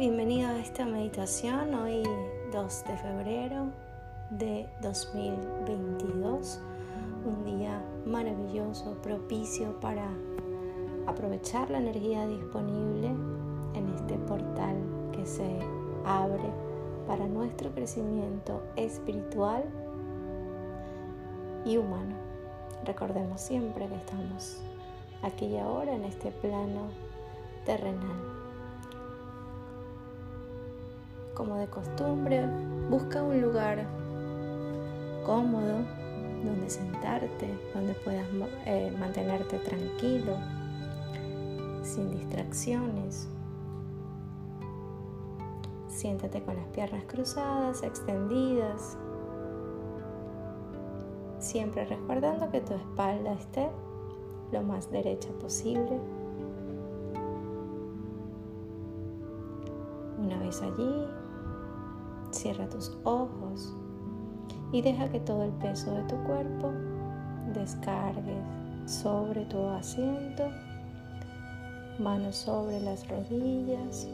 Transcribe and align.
bienvenido 0.00 0.48
a 0.48 0.58
esta 0.58 0.86
meditación 0.86 1.74
hoy 1.74 2.02
2 2.52 2.84
de 2.84 2.96
febrero 2.96 3.66
de 4.30 4.66
2022, 4.80 6.58
un 7.26 7.44
día 7.44 7.82
maravilloso, 8.06 8.94
propicio 9.02 9.78
para 9.78 10.08
aprovechar 11.06 11.68
la 11.68 11.80
energía 11.80 12.26
disponible 12.26 13.08
en 13.08 13.94
este 13.94 14.14
portal 14.20 14.74
que 15.12 15.26
se 15.26 15.58
abre 16.06 16.50
para 17.06 17.26
nuestro 17.26 17.70
crecimiento 17.72 18.62
espiritual 18.76 19.64
y 21.66 21.76
humano. 21.76 22.16
Recordemos 22.86 23.38
siempre 23.38 23.86
que 23.86 23.96
estamos 23.96 24.62
aquí 25.20 25.44
y 25.44 25.58
ahora 25.58 25.94
en 25.94 26.04
este 26.04 26.30
plano 26.30 26.88
terrenal 27.66 28.39
como 31.40 31.56
de 31.56 31.68
costumbre, 31.68 32.46
busca 32.90 33.22
un 33.22 33.40
lugar 33.40 33.86
cómodo 35.24 35.78
donde 36.44 36.68
sentarte, 36.68 37.48
donde 37.72 37.94
puedas 37.94 38.26
eh, 38.66 38.94
mantenerte 39.00 39.58
tranquilo, 39.60 40.36
sin 41.82 42.10
distracciones. 42.10 43.26
Siéntate 45.88 46.42
con 46.42 46.56
las 46.56 46.66
piernas 46.66 47.04
cruzadas, 47.06 47.82
extendidas, 47.84 48.98
siempre 51.38 51.86
resguardando 51.86 52.50
que 52.50 52.60
tu 52.60 52.74
espalda 52.74 53.32
esté 53.32 53.70
lo 54.52 54.60
más 54.62 54.90
derecha 54.90 55.30
posible. 55.40 55.98
Una 60.18 60.38
vez 60.38 60.60
allí, 60.60 61.19
Cierra 62.40 62.66
tus 62.70 62.96
ojos 63.04 63.70
y 64.72 64.80
deja 64.80 65.10
que 65.10 65.20
todo 65.20 65.44
el 65.44 65.50
peso 65.50 65.94
de 65.94 66.02
tu 66.04 66.16
cuerpo 66.24 66.72
descargue 67.52 68.40
sobre 68.86 69.44
tu 69.44 69.62
asiento, 69.66 70.48
manos 71.98 72.36
sobre 72.36 72.80
las 72.80 73.06
rodillas, 73.08 74.08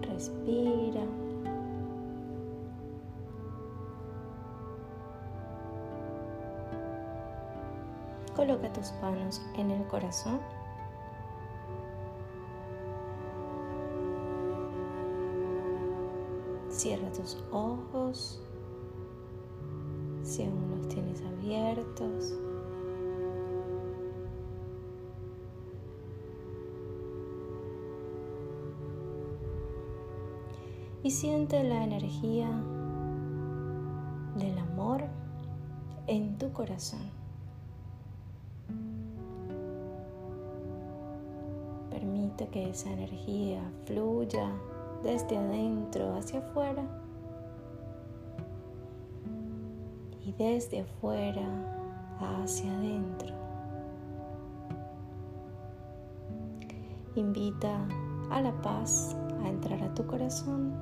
respira. 0.00 1.02
Coloca 8.34 8.72
tus 8.72 8.94
manos 9.02 9.42
en 9.58 9.72
el 9.72 9.86
corazón 9.88 10.40
Cierra 16.76 17.10
tus 17.10 17.42
ojos 17.52 18.38
si 20.22 20.44
aún 20.44 20.76
los 20.76 20.88
tienes 20.88 21.22
abiertos. 21.22 22.34
Y 31.02 31.10
siente 31.10 31.64
la 31.64 31.82
energía 31.82 32.50
del 34.36 34.58
amor 34.58 35.02
en 36.06 36.36
tu 36.36 36.52
corazón. 36.52 37.08
Permite 41.88 42.48
que 42.48 42.68
esa 42.68 42.92
energía 42.92 43.62
fluya 43.86 44.52
desde 45.06 45.38
adentro 45.38 46.16
hacia 46.16 46.40
afuera 46.40 46.82
y 50.24 50.32
desde 50.32 50.80
afuera 50.80 51.46
hacia 52.18 52.76
adentro. 52.76 53.32
Invita 57.14 57.86
a 58.30 58.40
la 58.40 58.52
paz 58.62 59.16
a 59.44 59.48
entrar 59.48 59.80
a 59.80 59.94
tu 59.94 60.04
corazón. 60.06 60.74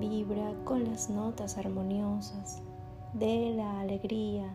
Vibra 0.00 0.52
con 0.64 0.84
las 0.84 1.08
notas 1.08 1.56
armoniosas 1.58 2.60
de 3.14 3.54
la 3.56 3.80
alegría, 3.80 4.52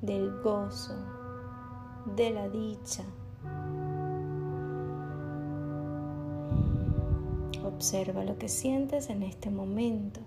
del 0.00 0.40
gozo, 0.42 0.94
de 2.14 2.30
la 2.30 2.48
dicha 2.48 3.02
Observa 7.66 8.22
lo 8.22 8.38
que 8.38 8.48
sientes 8.48 9.10
en 9.10 9.24
este 9.24 9.50
momento. 9.50 10.20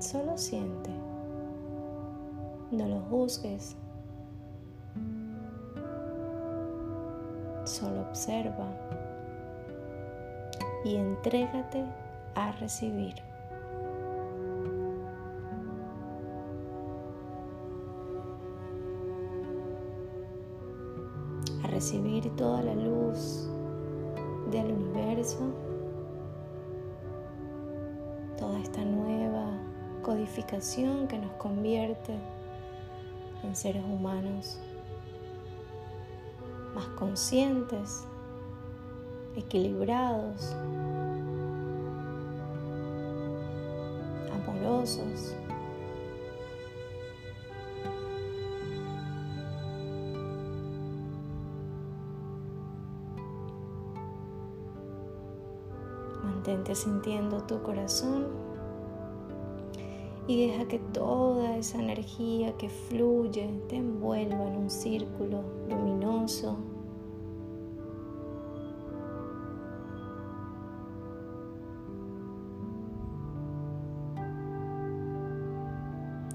Solo 0.00 0.38
siente. 0.38 0.90
No 2.70 2.88
lo 2.88 3.00
juzgues. 3.02 3.76
Solo 7.64 8.00
observa 8.08 8.66
y 10.82 10.96
entrégate 10.96 11.84
a 12.34 12.52
recibir. 12.52 13.14
A 21.62 21.66
recibir 21.66 22.34
toda 22.36 22.62
la 22.62 22.74
luz, 22.74 23.50
del 24.50 24.85
toda 28.38 28.58
esta 28.60 28.84
nueva 28.84 29.46
codificación 30.02 31.08
que 31.08 31.18
nos 31.18 31.32
convierte 31.32 32.14
en 33.42 33.56
seres 33.56 33.82
humanos 33.84 34.58
más 36.74 36.86
conscientes, 36.88 38.04
equilibrados, 39.36 40.54
amorosos. 44.34 45.34
Mantente 56.46 56.76
sintiendo 56.76 57.42
tu 57.42 57.60
corazón 57.60 58.28
y 60.28 60.46
deja 60.46 60.68
que 60.68 60.78
toda 60.78 61.56
esa 61.56 61.80
energía 61.80 62.56
que 62.56 62.68
fluye 62.68 63.50
te 63.68 63.74
envuelva 63.74 64.46
en 64.46 64.56
un 64.56 64.70
círculo 64.70 65.42
luminoso. 65.68 66.56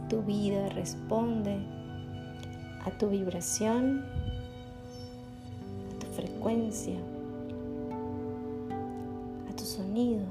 Tu 0.09 0.21
vida 0.23 0.67
responde 0.71 1.55
a 2.83 2.91
tu 2.97 3.07
vibración, 3.07 4.03
a 5.95 5.99
tu 5.99 6.07
frecuencia 6.07 6.99
sonido. 9.65 10.25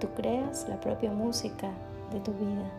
Tú 0.00 0.08
creas 0.16 0.68
la 0.68 0.80
propia 0.80 1.10
música 1.10 1.70
de 2.12 2.20
tu 2.20 2.32
vida. 2.32 2.70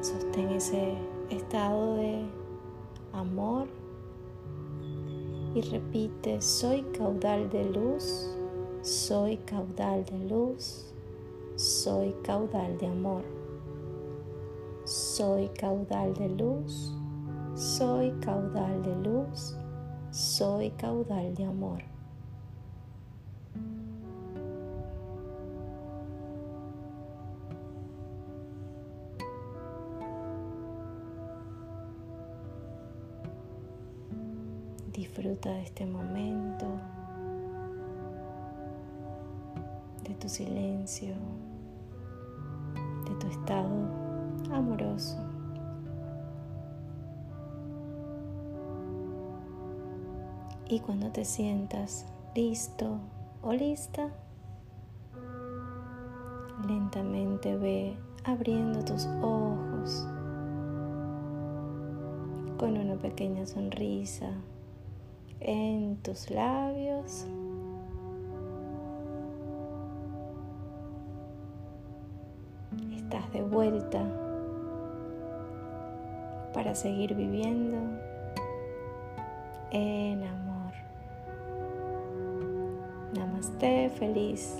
Sostén 0.00 0.48
ese 0.50 0.94
estado 1.30 1.96
de 1.96 2.24
amor 3.12 3.68
y 5.54 5.60
repite, 5.60 6.40
soy 6.40 6.82
caudal 6.96 7.50
de 7.50 7.64
luz, 7.64 8.34
soy 8.80 9.36
caudal 9.36 10.04
de 10.06 10.18
luz, 10.18 10.92
soy 11.56 12.14
caudal 12.24 12.78
de 12.78 12.86
amor, 12.86 13.22
soy 14.84 15.48
caudal 15.50 16.14
de 16.14 16.30
luz, 16.30 16.92
soy 17.54 18.12
caudal 18.20 18.82
de 18.82 18.94
luz, 18.96 19.56
soy 20.10 20.70
caudal 20.70 21.34
de 21.34 21.44
amor. 21.44 21.82
Disfruta 34.92 35.50
de 35.50 35.62
este 35.62 35.86
momento, 35.86 36.66
de 40.04 40.14
tu 40.14 40.28
silencio, 40.28 41.14
de 43.04 43.14
tu 43.16 43.26
estado 43.26 43.70
amoroso. 44.52 45.31
Y 50.72 50.80
cuando 50.80 51.10
te 51.10 51.26
sientas 51.26 52.06
listo 52.34 52.98
o 53.42 53.52
lista, 53.52 54.08
lentamente 56.66 57.54
ve 57.58 57.94
abriendo 58.24 58.82
tus 58.82 59.04
ojos 59.20 60.08
con 62.56 62.78
una 62.78 62.96
pequeña 62.96 63.44
sonrisa 63.44 64.30
en 65.40 65.98
tus 65.98 66.30
labios. 66.30 67.26
Estás 72.96 73.30
de 73.34 73.42
vuelta 73.42 74.02
para 76.54 76.74
seguir 76.74 77.14
viviendo 77.14 77.76
en 79.70 80.22
amor. 80.22 80.41
Namaste, 83.12 83.90
feliz 83.98 84.56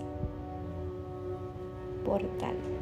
portal. 2.04 2.81